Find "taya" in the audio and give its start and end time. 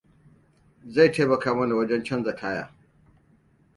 2.35-2.69